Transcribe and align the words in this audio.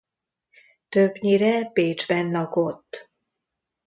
Többnyire 0.89 1.71
Bécsben 1.73 2.31
lakott. 2.31 3.11